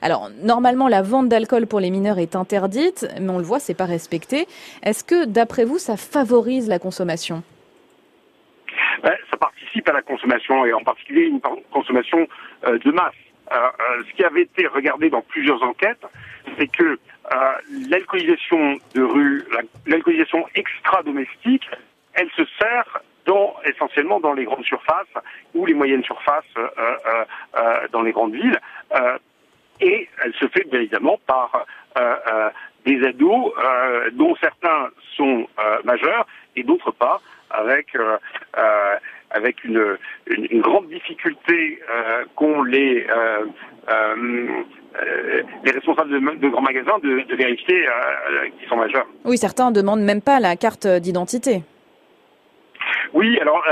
Alors, 0.00 0.30
normalement, 0.42 0.88
la 0.88 1.02
vente 1.02 1.28
d'alcool 1.28 1.66
pour 1.66 1.80
les 1.80 1.90
mineurs 1.90 2.18
est 2.18 2.36
interdite, 2.36 3.08
mais 3.20 3.30
on 3.30 3.38
le 3.38 3.44
voit, 3.44 3.58
c'est 3.58 3.74
pas 3.74 3.86
respecté. 3.86 4.46
Est-ce 4.82 5.04
que, 5.04 5.24
d'après 5.24 5.64
vous, 5.64 5.78
ça 5.78 5.96
favorise 5.96 6.68
la 6.68 6.78
consommation? 6.78 7.42
Ben, 9.02 9.12
Ça 9.30 9.36
participe 9.36 9.88
à 9.88 9.92
la 9.92 10.02
consommation 10.02 10.64
et 10.64 10.72
en 10.72 10.82
particulier 10.82 11.22
une 11.22 11.40
consommation 11.72 12.26
euh, 12.66 12.78
de 12.78 12.90
masse. 12.92 13.14
Euh, 13.52 13.56
euh, 13.56 14.02
ce 14.08 14.14
qui 14.14 14.24
avait 14.24 14.42
été 14.42 14.66
regardé 14.66 15.10
dans 15.10 15.20
plusieurs 15.20 15.62
enquêtes, 15.62 16.04
c'est 16.58 16.68
que 16.68 16.84
euh, 16.84 17.52
l'alcoolisation 17.90 18.78
de 18.94 19.02
rue, 19.02 19.44
l'alcoolisation 19.86 20.46
extra-domestique, 20.54 21.68
elle 22.14 22.30
se 22.30 22.44
sert 22.58 23.02
essentiellement 23.64 24.20
dans 24.20 24.32
les 24.32 24.44
grandes 24.44 24.64
surfaces 24.64 25.06
ou 25.54 25.64
les 25.64 25.74
moyennes 25.74 26.02
surfaces 26.02 26.44
dans 27.92 28.02
les 28.02 28.10
grandes 28.10 28.34
villes. 28.34 28.58
et 29.80 30.08
elle 30.24 30.34
se 30.34 30.48
fait 30.48 30.68
bien 30.68 30.80
évidemment 30.80 31.18
par 31.26 31.64
des 32.84 33.02
ados 33.06 33.54
dont 34.12 34.34
certains 34.36 34.90
sont 35.16 35.46
majeurs 35.84 36.26
et 36.56 36.64
d'autres 36.64 36.90
pas, 36.90 37.22
avec 37.50 37.96
avec 39.32 39.64
une, 39.64 39.96
une, 40.26 40.60
grande 40.60 40.88
difficulté 40.88 41.80
euh, 41.90 42.24
qu'ont 42.36 42.62
les, 42.62 43.06
euh, 43.08 43.46
euh, 43.90 45.42
les 45.64 45.70
responsables 45.70 46.10
de, 46.10 46.38
de, 46.38 46.48
grands 46.48 46.62
magasins 46.62 46.98
de, 47.02 47.20
de 47.28 47.36
vérifier 47.36 47.86
qu'ils 48.58 48.68
sont 48.68 48.76
majeurs. 48.76 49.06
Oui, 49.24 49.38
certains 49.38 49.70
ne 49.70 49.74
demandent 49.74 50.02
même 50.02 50.22
pas 50.22 50.40
la 50.40 50.56
carte 50.56 50.86
d'identité. 50.86 51.62
Oui, 53.14 53.38
alors 53.40 53.62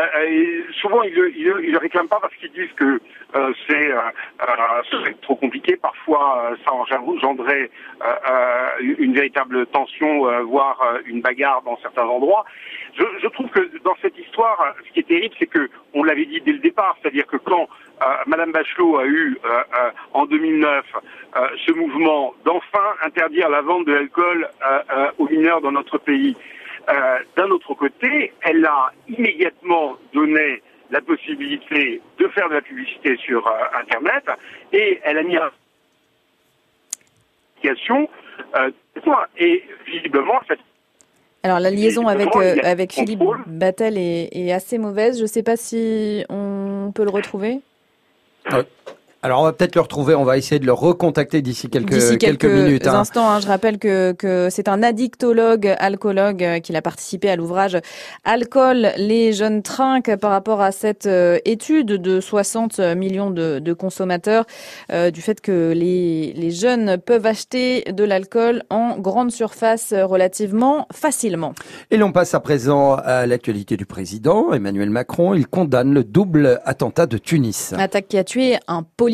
souvent 0.80 1.02
ils 1.02 1.14
le, 1.14 1.34
ils, 1.34 1.44
le, 1.44 1.78
réclament 1.78 2.08
pas 2.08 2.18
parce 2.20 2.34
qu'ils 2.36 2.52
disent 2.52 2.72
que 2.76 3.00
euh, 3.36 3.52
c'est 3.66 3.90
euh, 3.90 5.12
trop 5.22 5.36
compliqué. 5.36 5.76
Parfois, 5.76 6.52
ça 6.64 6.72
engendrait 6.74 7.70
une 8.80 9.14
véritable 9.14 9.66
tension, 9.66 10.42
voire 10.44 10.78
une 11.06 11.20
bagarre 11.20 11.62
dans 11.62 11.78
certains 11.82 12.04
endroits. 12.04 12.44
Je, 12.98 13.04
je, 13.22 13.28
trouve 13.28 13.48
que 13.50 13.70
dans 13.84 13.94
cette 14.02 14.18
histoire, 14.18 14.49
ce 14.86 14.92
qui 14.92 15.00
est 15.00 15.08
terrible, 15.08 15.34
c'est 15.38 15.46
que 15.46 15.68
on 15.94 16.04
l'avait 16.04 16.26
dit 16.26 16.40
dès 16.40 16.52
le 16.52 16.58
départ, 16.58 16.96
c'est-à-dire 17.00 17.26
que 17.26 17.36
quand 17.36 17.68
euh, 18.02 18.06
Madame 18.26 18.52
Bachelot 18.52 18.98
a 18.98 19.06
eu 19.06 19.38
euh, 19.44 19.48
euh, 19.48 19.90
en 20.14 20.26
2009 20.26 20.84
ce 21.66 21.72
mouvement 21.72 22.34
d'enfin 22.44 22.94
interdire 23.04 23.48
la 23.48 23.60
vente 23.60 23.86
de 23.86 23.92
l'alcool 23.92 24.48
aux 25.18 25.28
mineurs 25.28 25.60
dans 25.60 25.70
notre 25.70 25.98
pays, 25.98 26.36
d'un 27.36 27.50
autre 27.50 27.72
côté, 27.74 28.32
elle 28.40 28.66
a 28.66 28.90
immédiatement 29.06 29.96
donné 30.12 30.60
la 30.90 31.00
possibilité 31.00 32.00
de 32.18 32.28
faire 32.28 32.48
de 32.48 32.54
la 32.54 32.62
publicité 32.62 33.16
sur 33.18 33.48
Internet 33.80 34.24
et 34.72 34.98
elle 35.04 35.18
a 35.18 35.22
mis 35.22 35.36
application 37.56 38.08
et 39.38 39.62
visiblement 39.86 40.40
cette 40.48 40.58
alors 41.42 41.58
la 41.58 41.70
liaison 41.70 42.06
avec, 42.06 42.28
euh, 42.36 42.56
avec 42.62 42.92
Philippe 42.92 43.22
Battel 43.46 43.96
est, 43.96 44.28
est, 44.32 44.52
assez 44.52 44.76
mauvaise. 44.78 45.16
Je 45.16 45.22
ne 45.22 45.28
sais 45.28 45.42
pas 45.42 45.56
si 45.56 46.24
on 46.28 46.92
peut 46.94 47.04
le 47.04 47.10
retrouver. 47.10 47.60
Alors 49.22 49.42
on 49.42 49.44
va 49.44 49.52
peut-être 49.52 49.74
le 49.74 49.82
retrouver, 49.82 50.14
on 50.14 50.24
va 50.24 50.38
essayer 50.38 50.58
de 50.58 50.64
le 50.64 50.72
recontacter 50.72 51.42
d'ici 51.42 51.68
quelques, 51.68 52.16
quelques, 52.16 52.46
minutes. 52.46 52.86
Hein. 52.86 53.00
instants, 53.00 53.28
hein. 53.28 53.38
je 53.40 53.48
rappelle 53.48 53.78
que, 53.78 54.12
que 54.12 54.48
c'est 54.50 54.66
un 54.66 54.82
addictologue, 54.82 55.74
alcoologue, 55.78 56.42
euh, 56.42 56.60
qui 56.60 56.74
a 56.74 56.80
participé 56.80 57.28
à 57.28 57.36
l'ouvrage 57.36 57.76
Alcool, 58.24 58.92
les 58.96 59.34
jeunes 59.34 59.62
trinquent 59.62 60.16
par 60.16 60.30
rapport 60.30 60.62
à 60.62 60.72
cette 60.72 61.04
euh, 61.04 61.38
étude 61.44 61.88
de 61.88 62.18
60 62.18 62.78
millions 62.96 63.30
de, 63.30 63.58
de 63.58 63.72
consommateurs 63.74 64.46
euh, 64.90 65.10
du 65.10 65.20
fait 65.20 65.42
que 65.42 65.72
les, 65.76 66.32
les 66.32 66.50
jeunes 66.50 66.96
peuvent 66.96 67.26
acheter 67.26 67.84
de 67.92 68.04
l'alcool 68.04 68.62
en 68.70 68.96
grande 68.98 69.32
surface 69.32 69.92
relativement 69.92 70.86
facilement. 70.92 71.54
Et 71.90 71.98
l'on 71.98 72.12
passe 72.12 72.32
à 72.32 72.40
présent 72.40 72.94
à 72.94 73.26
l'actualité 73.26 73.76
du 73.76 73.84
président 73.84 74.54
Emmanuel 74.54 74.88
Macron. 74.88 75.34
Il 75.34 75.46
condamne 75.46 75.92
le 75.92 76.04
double 76.04 76.62
attentat 76.64 77.04
de 77.04 77.18
Tunis. 77.18 77.74
Attaque 77.76 78.08
qui 78.08 78.16
a 78.16 78.24
tué 78.24 78.56
un 78.66 78.82
policier, 78.82 79.09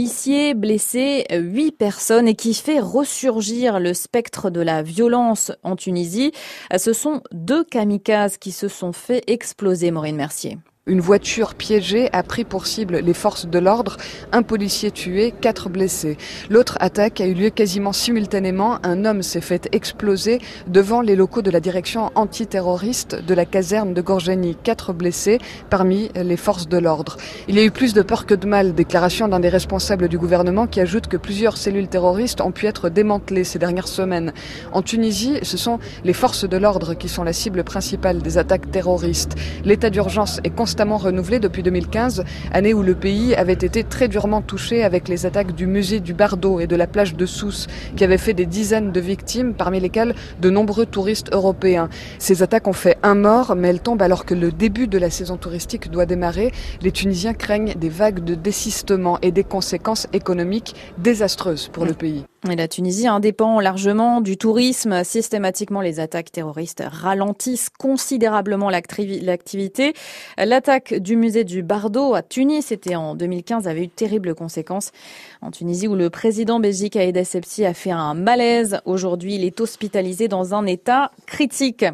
blessé 0.54 1.24
huit 1.30 1.72
personnes 1.72 2.28
et 2.28 2.34
qui 2.34 2.54
fait 2.54 2.80
ressurgir 2.80 3.80
le 3.80 3.94
spectre 3.94 4.50
de 4.50 4.60
la 4.60 4.82
violence 4.82 5.52
en 5.62 5.76
Tunisie. 5.76 6.32
Ce 6.76 6.92
sont 6.92 7.22
deux 7.32 7.64
kamikazes 7.64 8.36
qui 8.36 8.52
se 8.52 8.68
sont 8.68 8.92
fait 8.92 9.22
exploser, 9.26 9.90
Maureen 9.90 10.16
Mercier. 10.16 10.58
Une 10.88 11.00
voiture 11.00 11.56
piégée 11.56 12.08
a 12.12 12.22
pris 12.22 12.44
pour 12.44 12.68
cible 12.68 12.98
les 12.98 13.12
forces 13.12 13.48
de 13.48 13.58
l'ordre, 13.58 13.96
un 14.30 14.42
policier 14.44 14.92
tué, 14.92 15.34
quatre 15.40 15.68
blessés. 15.68 16.16
L'autre 16.48 16.78
attaque 16.78 17.20
a 17.20 17.26
eu 17.26 17.34
lieu 17.34 17.50
quasiment 17.50 17.92
simultanément. 17.92 18.78
Un 18.84 19.04
homme 19.04 19.22
s'est 19.22 19.40
fait 19.40 19.68
exploser 19.72 20.38
devant 20.68 21.00
les 21.00 21.16
locaux 21.16 21.42
de 21.42 21.50
la 21.50 21.58
direction 21.58 22.12
antiterroriste 22.14 23.16
de 23.20 23.34
la 23.34 23.44
caserne 23.44 23.94
de 23.94 24.00
Gorgeni. 24.00 24.56
Quatre 24.62 24.92
blessés 24.92 25.40
parmi 25.70 26.08
les 26.14 26.36
forces 26.36 26.68
de 26.68 26.78
l'ordre. 26.78 27.16
Il 27.48 27.56
y 27.56 27.58
a 27.58 27.64
eu 27.64 27.72
plus 27.72 27.92
de 27.92 28.02
peur 28.02 28.24
que 28.24 28.36
de 28.36 28.46
mal, 28.46 28.72
déclaration 28.72 29.26
d'un 29.26 29.40
des 29.40 29.48
responsables 29.48 30.06
du 30.06 30.18
gouvernement 30.18 30.68
qui 30.68 30.80
ajoute 30.80 31.08
que 31.08 31.16
plusieurs 31.16 31.56
cellules 31.56 31.88
terroristes 31.88 32.40
ont 32.40 32.52
pu 32.52 32.66
être 32.66 32.90
démantelées 32.90 33.42
ces 33.42 33.58
dernières 33.58 33.88
semaines. 33.88 34.32
En 34.70 34.82
Tunisie, 34.82 35.40
ce 35.42 35.56
sont 35.56 35.80
les 36.04 36.12
forces 36.12 36.48
de 36.48 36.56
l'ordre 36.56 36.94
qui 36.94 37.08
sont 37.08 37.24
la 37.24 37.32
cible 37.32 37.64
principale 37.64 38.22
des 38.22 38.38
attaques 38.38 38.70
terroristes. 38.70 39.34
L'état 39.64 39.90
d'urgence 39.90 40.38
est 40.44 40.50
constamment 40.76 40.98
renouvelé 40.98 41.38
depuis 41.38 41.62
2015, 41.62 42.22
année 42.52 42.74
où 42.74 42.82
le 42.82 42.94
pays 42.94 43.34
avait 43.34 43.54
été 43.54 43.82
très 43.82 44.08
durement 44.08 44.42
touché 44.42 44.84
avec 44.84 45.08
les 45.08 45.24
attaques 45.24 45.54
du 45.54 45.66
musée 45.66 46.00
du 46.00 46.12
Bardo 46.12 46.60
et 46.60 46.66
de 46.66 46.76
la 46.76 46.86
plage 46.86 47.14
de 47.14 47.24
Sousse, 47.24 47.66
qui 47.96 48.04
avaient 48.04 48.18
fait 48.18 48.34
des 48.34 48.44
dizaines 48.44 48.92
de 48.92 49.00
victimes, 49.00 49.54
parmi 49.54 49.80
lesquelles 49.80 50.14
de 50.42 50.50
nombreux 50.50 50.84
touristes 50.84 51.32
européens. 51.32 51.88
Ces 52.18 52.42
attaques 52.42 52.68
ont 52.68 52.74
fait 52.74 52.98
un 53.02 53.14
mort, 53.14 53.56
mais 53.56 53.68
elles 53.68 53.80
tombent 53.80 54.02
alors 54.02 54.26
que 54.26 54.34
le 54.34 54.52
début 54.52 54.86
de 54.86 54.98
la 54.98 55.08
saison 55.08 55.38
touristique 55.38 55.90
doit 55.90 56.04
démarrer. 56.04 56.52
Les 56.82 56.92
Tunisiens 56.92 57.32
craignent 57.32 57.72
des 57.72 57.88
vagues 57.88 58.22
de 58.22 58.34
désistement 58.34 59.18
et 59.22 59.32
des 59.32 59.44
conséquences 59.44 60.08
économiques 60.12 60.74
désastreuses 60.98 61.68
pour 61.68 61.86
le 61.86 61.94
pays. 61.94 62.26
La 62.44 62.68
Tunisie 62.68 63.08
indépend 63.08 63.58
largement 63.60 64.20
du 64.20 64.36
tourisme. 64.36 65.02
Systématiquement, 65.04 65.80
les 65.80 65.98
attaques 66.00 66.30
terroristes 66.30 66.84
ralentissent 66.86 67.70
considérablement 67.70 68.70
l'activité. 68.70 69.94
L'attaque 70.38 70.94
du 70.94 71.16
musée 71.16 71.44
du 71.44 71.62
Bardo 71.62 72.14
à 72.14 72.22
Tunis, 72.22 72.66
c'était 72.66 72.94
en 72.94 73.14
2015, 73.16 73.66
avait 73.66 73.84
eu 73.84 73.86
de 73.86 73.92
terribles 73.92 74.34
conséquences. 74.34 74.92
En 75.40 75.50
Tunisie, 75.50 75.88
où 75.88 75.96
le 75.96 76.08
président 76.08 76.60
Béji 76.60 76.90
Aïd 76.94 77.16
Essebsi 77.16 77.64
a 77.64 77.74
fait 77.74 77.90
un 77.90 78.14
malaise. 78.14 78.80
Aujourd'hui, 78.84 79.36
il 79.36 79.44
est 79.44 79.60
hospitalisé 79.60 80.28
dans 80.28 80.54
un 80.54 80.66
état 80.66 81.10
critique. 81.26 81.84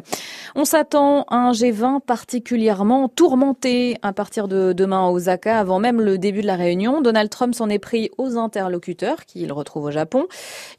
On 0.55 0.65
s'attend 0.65 1.23
à 1.29 1.37
un 1.37 1.51
G20 1.51 2.01
particulièrement 2.01 3.07
tourmenté 3.07 3.97
à 4.03 4.13
partir 4.13 4.47
de 4.47 4.73
demain 4.73 5.07
à 5.07 5.09
Osaka, 5.09 5.57
avant 5.57 5.79
même 5.79 5.99
le 5.99 6.17
début 6.17 6.41
de 6.41 6.47
la 6.47 6.57
réunion. 6.57 7.01
Donald 7.01 7.29
Trump 7.29 7.55
s'en 7.55 7.69
est 7.69 7.79
pris 7.79 8.11
aux 8.17 8.37
interlocuteurs 8.37 9.25
qu'il 9.25 9.51
retrouve 9.51 9.85
au 9.85 9.91
Japon. 9.91 10.27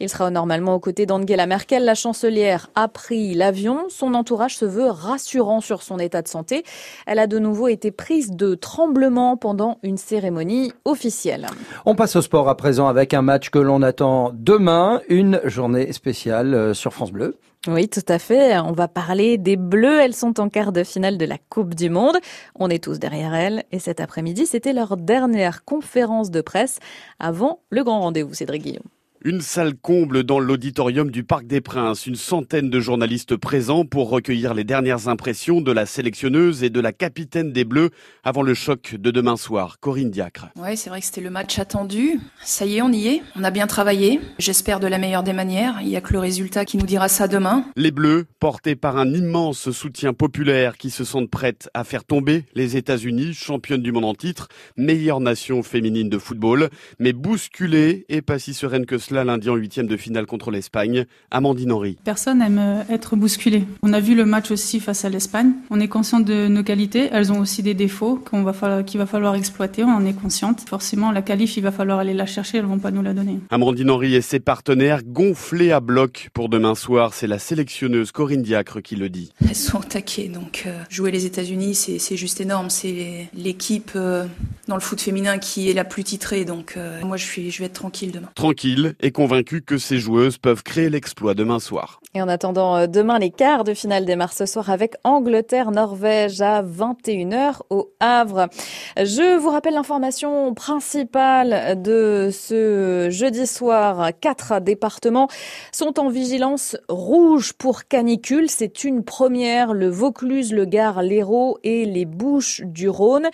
Il 0.01 0.09
sera 0.09 0.31
normalement 0.31 0.75
aux 0.75 0.81
côtés 0.81 1.07
d'Angela 1.07 1.47
Merkel. 1.47 1.85
La 1.85 1.95
chancelière 1.95 2.71
a 2.75 2.89
pris 2.89 3.35
l'avion. 3.35 3.87
Son 3.89 4.15
entourage 4.15 4.57
se 4.57 4.65
veut 4.65 4.89
rassurant 4.89 5.61
sur 5.61 5.83
son 5.83 5.99
état 5.99 6.23
de 6.23 6.29
santé. 6.29 6.65
Elle 7.07 7.19
a 7.19 7.27
de 7.27 7.39
nouveau 7.39 7.69
été 7.69 7.91
prise 7.91 8.33
de 8.33 8.55
tremblement 8.55 9.37
pendant 9.37 9.79
une 9.83 9.97
cérémonie 9.97 10.73
officielle. 10.85 11.47
On 11.85 11.95
passe 11.95 12.17
au 12.17 12.23
sport 12.23 12.49
à 12.49 12.57
présent 12.57 12.89
avec 12.89 13.15
un 13.15 13.23
match 13.23 13.51
que 13.51 13.59
l'on 13.59 13.83
attend 13.83 14.33
demain, 14.35 15.01
une 15.09 15.41
journée 15.45 15.93
spéciale 15.93 16.55
euh, 16.55 16.75
sur 16.75 16.93
France 16.93 17.13
Bleu. 17.13 17.37
Oui, 17.67 17.89
tout 17.89 18.01
à 18.09 18.19
fait. 18.19 18.59
On 18.59 18.73
va 18.73 18.89
parler 18.89 19.39
des 19.39 19.57
Bleus. 19.57 20.01
Elles 20.01 20.15
sont 20.15 20.39
en 20.39 20.51
quart 20.51 20.71
de 20.71 20.85
finale 20.85 21.17
de 21.17 21.25
la 21.25 21.39
Coupe 21.39 21.75
du 21.75 21.89
Monde. 21.89 22.17
On 22.55 22.69
est 22.69 22.83
tous 22.83 22.99
derrière 22.99 23.35
elles. 23.35 23.65
Et 23.73 23.79
cet 23.79 24.01
après-midi, 24.01 24.47
c'était 24.47 24.75
leur 24.75 24.99
dernière 24.99 25.65
conférence 25.65 26.31
de 26.31 26.43
presse 26.43 26.79
avant 27.19 27.61
le 27.71 27.83
grand 27.83 28.01
rendez-vous, 28.01 28.35
Cédric 28.35 28.63
Guillaume. 28.63 28.85
Une 29.27 29.41
salle 29.41 29.73
comble 29.75 30.23
dans 30.23 30.39
l'auditorium 30.39 31.11
du 31.11 31.25
Parc 31.25 31.47
des 31.47 31.63
Princes, 31.63 32.07
une 32.07 32.15
centaine 32.15 32.69
de 32.69 32.79
journalistes 32.79 33.37
présents 33.37 33.87
pour 33.87 34.11
recueillir 34.11 34.53
les 34.53 34.65
dernières 34.65 35.09
impressions 35.09 35.63
de 35.63 35.73
la 35.73 35.87
sélectionneuse 35.87 36.63
et 36.63 36.69
de 36.69 36.79
la 36.79 36.93
capitaine 36.93 37.51
des 37.51 37.65
Bleus 37.65 37.89
avant 38.23 38.43
le 38.43 38.53
choc 38.53 38.97
de 38.97 39.11
demain 39.11 39.39
soir. 39.39 39.79
Corinne 39.81 40.11
Diacre. 40.11 40.49
Ouais, 40.57 40.77
c'est 40.77 40.91
vrai 40.91 41.01
que 41.01 41.07
c'était 41.07 41.23
le 41.23 41.31
match 41.31 41.59
attendu. 41.59 42.21
Ça 42.43 42.67
y 42.67 42.77
est, 42.77 42.83
on 42.83 42.93
y 42.93 43.07
est. 43.07 43.23
On 43.35 43.45
a 43.45 43.51
bien 43.51 43.67
travaillé. 43.67 44.21
J'espère 44.39 44.79
de 44.79 44.89
la 44.89 44.99
meilleure 44.99 45.23
des 45.23 45.33
manières. 45.33 45.79
Il 45.81 45.89
n'y 45.89 45.97
a 45.97 46.03
que 46.03 46.13
le 46.13 46.19
résultat 46.19 46.67
qui 46.67 46.77
nous 46.77 46.85
dira 46.85 47.09
ça 47.09 47.27
demain. 47.27 47.65
Les 47.77 47.93
Bleus, 47.93 48.27
portés 48.41 48.77
par 48.77 48.99
un 48.99 49.11
immense 49.11 49.71
soutien 49.71 50.13
populaire 50.13 50.77
qui 50.77 50.91
se 50.91 51.05
sentent 51.05 51.31
prêtes 51.31 51.71
à 51.73 51.85
faire 51.85 52.05
tomber 52.05 52.45
les 52.55 52.77
États-Unis, 52.77 53.33
championnes 53.33 53.83
du 53.83 53.91
monde 53.91 54.05
en 54.05 54.15
titre, 54.15 54.49
meilleure 54.77 55.21
nation 55.21 55.63
féminine 55.63 56.11
de 56.11 56.19
football, 56.19 56.69
mais 56.99 57.15
bousculées 57.15 58.05
et 58.11 58.21
pas 58.21 58.39
si 58.39 58.53
sereines 58.53 58.85
que 58.85 58.99
cela 58.99 59.14
lundi 59.23 59.49
en 59.51 59.55
huitième 59.55 59.87
de 59.87 59.97
finale 59.97 60.27
contre 60.27 60.51
l'Espagne. 60.51 61.05
Amandine 61.31 61.73
Henry. 61.73 61.97
Personne 62.05 62.43
aime 62.43 62.59
euh, 62.59 62.83
être 62.89 63.15
bousculé. 63.17 63.65
On 63.83 63.93
a 63.93 64.01
vu 64.01 64.15
le 64.15 64.25
match 64.25 64.51
aussi 64.51 64.81
face 64.81 65.05
à 65.05 65.11
l'Espagne. 65.11 65.53
On 65.71 65.79
est 65.79 65.89
conscient 65.89 66.21
de 66.21 66.49
nos 66.49 66.63
qualités. 66.63 67.09
Elles 67.13 67.33
ont 67.33 67.39
aussi 67.39 67.63
des 67.63 67.75
défauts 67.75 68.17
qu'on 68.17 68.43
va 68.43 68.53
falloir, 68.53 68.85
qu'il 68.85 68.99
va 68.99 69.07
falloir 69.07 69.35
exploiter. 69.35 69.85
On 69.85 69.91
en 69.91 70.05
est 70.07 70.15
consciente. 70.15 70.63
Forcément, 70.69 71.13
la 71.13 71.23
qualif, 71.23 71.57
il 71.57 71.63
va 71.63 71.71
falloir 71.71 71.99
aller 71.99 72.15
la 72.15 72.27
chercher. 72.27 72.59
Elles 72.59 72.65
vont 72.65 72.79
pas 72.79 72.91
nous 72.91 73.03
la 73.03 73.15
donner. 73.15 73.39
Amandine 73.51 73.91
Henry 73.91 74.15
et 74.15 74.23
ses 74.23 74.41
partenaires 74.41 75.03
gonflés 75.05 75.71
à 75.71 75.81
bloc 75.81 76.31
pour 76.33 76.49
demain 76.49 76.75
soir. 76.75 77.15
C'est 77.15 77.27
la 77.27 77.39
sélectionneuse 77.39 78.11
Corinne 78.11 78.43
Diacre 78.43 78.83
qui 78.83 78.97
le 78.97 79.09
dit. 79.11 79.31
Elles 79.47 79.55
sont 79.55 79.81
taquées. 79.81 80.29
Donc, 80.29 80.65
euh, 80.67 80.83
jouer 80.89 81.11
les 81.11 81.27
États-Unis, 81.27 81.75
c'est 81.75 82.17
juste 82.17 82.41
énorme. 82.41 82.71
C'est 82.71 83.29
l'équipe 83.35 83.93
euh, 83.97 84.27
dans 84.69 84.75
le 84.77 84.81
foot 84.81 85.01
féminin 85.01 85.39
qui 85.39 85.71
est 85.71 85.75
la 85.75 85.85
plus 85.85 86.05
titrée. 86.05 86.45
Donc, 86.45 86.79
moi, 87.03 87.17
je, 87.17 87.25
suis, 87.25 87.51
je 87.51 87.59
vais 87.59 87.67
être 87.67 87.75
tranquille 87.75 88.13
demain. 88.13 88.31
Tranquille 88.35 88.95
est 89.05 89.13
convaincu 89.13 89.61
que 89.61 89.77
ces 89.77 89.99
joueuses 89.99 90.39
peuvent 90.39 90.63
créer 90.63 90.89
l'exploit 90.89 91.35
demain 91.35 91.61
soir. 91.61 92.01
Et 92.15 92.23
en 92.23 92.29
attendant 92.29 92.77
euh, 92.77 92.87
demain 92.87 93.19
les 93.19 93.31
quarts 93.31 93.65
de 93.65 93.75
finale 93.75 94.07
démarrent 94.07 94.33
ce 94.33 94.47
soir 94.47 94.71
avec 94.71 94.95
Angleterre-Norvège 95.05 96.41
à 96.41 96.63
21h 96.63 97.61
au 97.69 97.93
Havre. 98.01 98.49
Je 98.97 99.37
vous 99.37 99.51
rappelle 99.51 99.75
l'information 99.75 100.55
principale 100.55 101.83
de 101.83 102.31
ce 102.33 103.09
jeudi 103.11 103.47
soir. 103.47 104.11
Quatre 104.21 104.61
départements 104.61 105.29
sont 105.71 106.01
en 106.01 106.09
vigilance 106.09 106.77
rouge 106.89 107.53
pour 107.53 107.89
canicule. 107.89 108.49
C'est 108.49 108.85
une 108.85 109.05
première. 109.05 109.75
Le 109.75 109.89
Vaucluse, 109.89 110.53
le 110.53 110.65
Gard, 110.65 111.03
l'Hérault 111.03 111.59
et 111.63 111.85
les 111.85 112.07
Bouches 112.07 112.63
du 112.65 112.89
Rhône. 112.89 113.29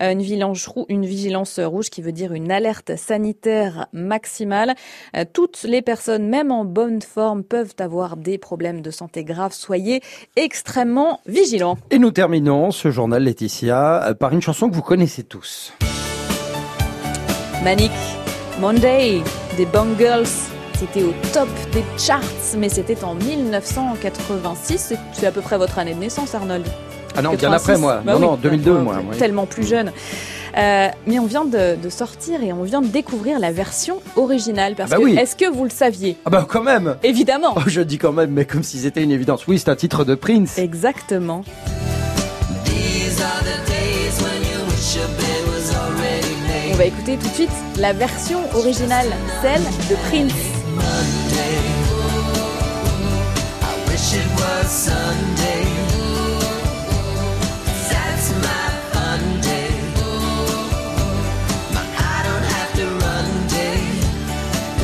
Euh, 0.00 0.12
une 0.12 0.20
vigilance, 0.20 0.68
une 0.88 1.04
vigilance 1.04 1.58
rouge 1.58 1.90
qui 1.90 2.00
veut 2.00 2.12
dire 2.12 2.32
une 2.32 2.52
alerte 2.52 2.96
sanitaire 2.96 3.88
maximale. 3.92 4.74
Euh, 5.14 5.24
toutes 5.30 5.62
les 5.62 5.82
personnes, 5.82 6.28
même 6.28 6.50
en 6.50 6.64
bonne 6.64 7.02
forme, 7.02 7.42
peuvent 7.44 7.74
avoir 7.78 8.16
des 8.16 8.38
problèmes 8.38 8.80
de 8.80 8.90
santé 8.90 9.24
graves. 9.24 9.52
Soyez 9.52 10.00
extrêmement 10.36 11.20
vigilants. 11.26 11.78
Et 11.90 11.98
nous 11.98 12.10
terminons 12.10 12.70
ce 12.70 12.90
journal, 12.90 13.22
Laetitia, 13.22 14.08
euh, 14.08 14.14
par 14.14 14.32
une 14.32 14.42
chanson 14.42 14.68
que 14.68 14.74
vous 14.74 14.82
connaissez 14.82 15.22
tous. 15.22 15.72
Manic 17.62 17.92
Monday 18.60 19.22
des 19.56 19.66
Bungles. 19.66 20.26
C'était 20.74 21.02
au 21.02 21.14
top 21.32 21.48
des 21.72 21.82
charts, 21.98 22.20
mais 22.58 22.68
c'était 22.68 23.02
en 23.02 23.14
1986. 23.14 24.94
C'est 25.12 25.26
à 25.26 25.32
peu 25.32 25.40
près 25.40 25.56
votre 25.56 25.78
année 25.78 25.94
de 25.94 26.00
naissance, 26.00 26.34
Arnold. 26.34 26.66
Ah 27.16 27.22
non, 27.22 27.32
bien 27.34 27.50
après 27.50 27.78
moi. 27.78 28.02
Bah 28.04 28.12
non, 28.12 28.18
oui. 28.18 28.26
non, 28.26 28.36
2002 28.36 28.72
Ouais, 28.72 28.82
moi. 28.82 28.94
Tellement 29.18 29.46
plus 29.46 29.66
jeune. 29.66 29.90
Euh, 30.56 30.88
mais 31.06 31.18
on 31.18 31.26
vient 31.26 31.44
de, 31.44 31.76
de 31.76 31.88
sortir 31.90 32.42
et 32.42 32.52
on 32.52 32.62
vient 32.62 32.80
de 32.80 32.86
découvrir 32.86 33.38
la 33.38 33.52
version 33.52 34.00
originale. 34.16 34.74
Parce 34.74 34.90
Ah 34.92 34.96
bah 34.96 35.00
que, 35.02 35.04
oui. 35.06 35.16
est-ce 35.18 35.36
que 35.36 35.50
vous 35.50 35.64
le 35.64 35.70
saviez? 35.70 36.16
Ah 36.24 36.30
bah 36.30 36.46
quand 36.48 36.62
même 36.62 36.96
Évidemment 37.02 37.54
Oh, 37.56 37.60
Je 37.66 37.82
dis 37.82 37.98
quand 37.98 38.12
même, 38.12 38.30
mais 38.30 38.44
comme 38.46 38.62
si 38.62 38.78
c'était 38.78 39.02
une 39.02 39.10
évidence. 39.10 39.46
Oui, 39.46 39.58
c'est 39.58 39.68
un 39.70 39.76
titre 39.76 40.04
de 40.04 40.14
Prince. 40.14 40.56
Exactement. 40.58 41.44
On 46.72 46.76
va 46.78 46.84
écouter 46.84 47.16
tout 47.16 47.28
de 47.28 47.34
suite 47.34 47.50
la 47.78 47.92
version 47.92 48.38
originale, 48.54 49.06
celle 49.42 49.62
de 49.62 49.94
Prince. 50.08 50.32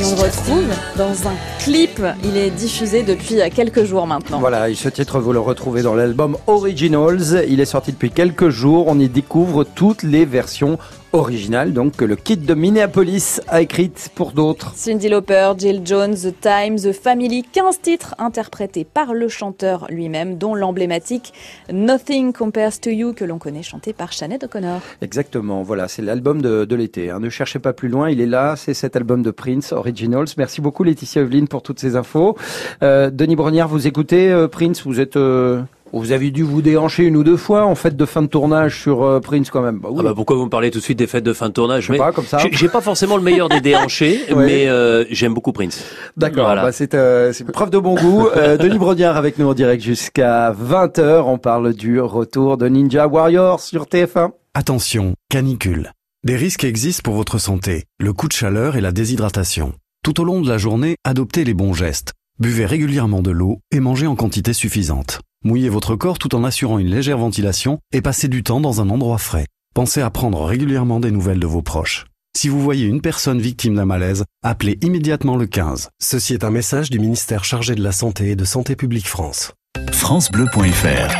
On 0.05 0.15
retrouve 0.15 0.67
dans 0.97 1.27
un 1.27 1.35
clip. 1.59 2.01
Il 2.23 2.35
est 2.35 2.49
diffusé 2.49 3.03
depuis 3.03 3.37
quelques 3.53 3.83
jours 3.85 4.05
maintenant. 4.05 4.39
Voilà, 4.39 4.73
ce 4.73 4.89
titre, 4.89 5.19
vous 5.19 5.31
le 5.31 5.39
retrouvez 5.39 5.81
dans 5.81 5.95
l'album 5.95 6.37
Originals. 6.47 7.45
Il 7.47 7.59
est 7.59 7.65
sorti 7.65 7.91
depuis 7.91 8.11
quelques 8.11 8.49
jours. 8.49 8.85
On 8.87 8.99
y 8.99 9.07
découvre 9.07 9.63
toutes 9.63 10.03
les 10.03 10.25
versions 10.25 10.77
originale, 11.13 11.73
donc 11.73 11.95
que 11.95 12.05
le 12.05 12.15
kit 12.15 12.37
de 12.37 12.53
Minneapolis 12.53 13.39
a 13.47 13.61
écrite 13.61 14.09
pour 14.15 14.31
d'autres. 14.31 14.73
Cindy 14.75 15.09
Lauper, 15.09 15.53
Jill 15.57 15.81
Jones, 15.85 16.15
The 16.15 16.33
Times, 16.41 16.77
The 16.77 16.91
Family, 16.91 17.43
15 17.43 17.79
titres 17.81 18.15
interprétés 18.17 18.83
par 18.83 19.13
le 19.13 19.27
chanteur 19.27 19.85
lui-même, 19.89 20.37
dont 20.37 20.55
l'emblématique 20.55 21.33
Nothing 21.71 22.33
Compares 22.33 22.79
to 22.81 22.89
You 22.89 23.13
que 23.13 23.23
l'on 23.23 23.37
connaît 23.37 23.63
chanté 23.63 23.93
par 23.93 24.11
Sinead 24.11 24.43
O'Connor. 24.43 24.81
Exactement, 25.01 25.61
voilà, 25.61 25.87
c'est 25.87 26.01
l'album 26.01 26.41
de, 26.41 26.65
de 26.65 26.75
l'été. 26.75 27.11
Hein. 27.11 27.19
Ne 27.19 27.29
cherchez 27.29 27.59
pas 27.59 27.73
plus 27.73 27.89
loin, 27.89 28.09
il 28.09 28.19
est 28.19 28.25
là, 28.25 28.55
c'est 28.55 28.73
cet 28.73 28.95
album 28.95 29.21
de 29.21 29.31
Prince, 29.31 29.71
Originals. 29.71 30.27
Merci 30.37 30.61
beaucoup 30.61 30.83
Laetitia 30.83 31.21
Evelyn 31.21 31.45
pour 31.45 31.61
toutes 31.61 31.79
ces 31.79 31.95
infos. 31.95 32.35
Euh, 32.81 33.11
Denis 33.11 33.35
Brognard, 33.35 33.67
vous 33.67 33.85
écoutez 33.87 34.31
euh, 34.31 34.47
Prince, 34.47 34.83
vous 34.83 34.99
êtes... 34.99 35.15
Euh 35.15 35.61
vous 35.99 36.11
avez 36.11 36.31
dû 36.31 36.43
vous 36.43 36.61
déhancher 36.61 37.03
une 37.03 37.15
ou 37.15 37.23
deux 37.23 37.37
fois 37.37 37.65
en 37.65 37.75
fait 37.75 37.95
de 37.95 38.05
fin 38.05 38.21
de 38.23 38.27
tournage 38.27 38.81
sur 38.81 39.03
euh, 39.03 39.19
Prince 39.19 39.49
quand 39.49 39.61
même. 39.61 39.79
Bah, 39.79 39.89
oui. 39.91 39.97
ah 39.99 40.03
bah 40.03 40.13
pourquoi 40.15 40.35
vous 40.35 40.45
me 40.45 40.49
parlez 40.49 40.71
tout 40.71 40.79
de 40.79 40.83
suite 40.83 40.97
des 40.97 41.07
fêtes 41.07 41.23
de 41.23 41.33
fin 41.33 41.49
de 41.49 41.53
tournage 41.53 41.83
Je 41.85 41.93
sais 41.93 41.99
pas 41.99 42.11
comme 42.11 42.25
ça. 42.25 42.39
J'ai 42.51 42.67
pas 42.67 42.81
forcément 42.81 43.15
le 43.15 43.23
meilleur 43.23 43.47
des 43.47 43.61
déhanchés, 43.61 44.21
mais 44.35 44.67
euh, 44.67 45.05
j'aime 45.11 45.33
beaucoup 45.33 45.51
Prince. 45.51 45.83
D'accord, 46.17 46.45
voilà. 46.45 46.63
bah 46.63 46.71
c'est 46.71 46.95
euh, 46.95 47.31
preuve 47.53 47.69
de 47.69 47.77
bon 47.77 47.95
goût. 47.95 48.27
Euh, 48.35 48.57
Denis 48.57 48.79
Brodiard 48.79 49.17
avec 49.17 49.37
nous 49.37 49.47
en 49.47 49.53
direct 49.53 49.83
jusqu'à 49.83 50.51
20h. 50.51 51.23
On 51.25 51.37
parle 51.37 51.73
du 51.73 52.01
retour 52.01 52.57
de 52.57 52.67
Ninja 52.67 53.07
Warrior 53.07 53.59
sur 53.59 53.85
TF1. 53.85 54.31
Attention, 54.55 55.13
canicule. 55.29 55.91
Des 56.23 56.35
risques 56.35 56.63
existent 56.63 57.03
pour 57.03 57.15
votre 57.15 57.37
santé, 57.37 57.83
le 57.99 58.13
coup 58.13 58.27
de 58.27 58.33
chaleur 58.33 58.77
et 58.77 58.81
la 58.81 58.91
déshydratation. 58.91 59.73
Tout 60.03 60.21
au 60.21 60.23
long 60.23 60.41
de 60.41 60.49
la 60.49 60.57
journée, 60.57 60.95
adoptez 61.03 61.43
les 61.43 61.53
bons 61.53 61.73
gestes. 61.73 62.13
Buvez 62.39 62.65
régulièrement 62.65 63.21
de 63.21 63.31
l'eau 63.31 63.59
et 63.71 63.79
mangez 63.79 64.07
en 64.07 64.15
quantité 64.15 64.53
suffisante. 64.53 65.19
Mouillez 65.45 65.67
votre 65.67 65.97
corps 65.97 66.19
tout 66.19 66.35
en 66.35 66.45
assurant 66.45 66.79
une 66.79 66.89
légère 66.89 67.17
ventilation 67.17 67.79
et 67.91 68.01
passez 68.01 68.29
du 68.29 68.43
temps 68.43 68.61
dans 68.61 68.79
un 68.79 68.89
endroit 68.89 69.17
frais. 69.17 69.45
Pensez 69.75 69.99
à 69.99 70.09
prendre 70.09 70.41
régulièrement 70.45 71.01
des 71.01 71.11
nouvelles 71.11 71.41
de 71.41 71.47
vos 71.47 71.61
proches. 71.61 72.05
Si 72.37 72.47
vous 72.47 72.61
voyez 72.61 72.85
une 72.85 73.01
personne 73.01 73.41
victime 73.41 73.75
d'un 73.75 73.85
malaise, 73.85 74.23
appelez 74.41 74.77
immédiatement 74.81 75.35
le 75.35 75.45
15. 75.45 75.89
Ceci 76.01 76.33
est 76.33 76.45
un 76.45 76.49
message 76.49 76.89
du 76.89 76.97
ministère 76.97 77.43
chargé 77.43 77.75
de 77.75 77.83
la 77.83 77.91
Santé 77.91 78.31
et 78.31 78.35
de 78.37 78.45
Santé 78.45 78.77
publique 78.77 79.07
France. 79.07 79.51
FranceBleu.fr 79.91 81.19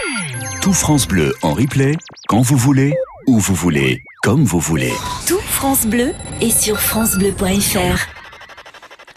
Tout 0.62 0.74
France 0.74 1.06
Bleu 1.06 1.36
en 1.42 1.54
replay, 1.54 1.98
quand 2.30 2.42
vous 2.42 2.58
voulez, 2.58 2.96
où 3.28 3.40
vous 3.40 3.56
voulez, 3.56 4.00
comme 4.24 4.46
vous 4.46 4.60
voulez. 4.60 4.94
Tout 5.28 5.40
France 5.40 5.86
Bleu 5.86 6.14
est 6.40 6.58
sur 6.58 6.80
FranceBleu.fr. 6.80 8.23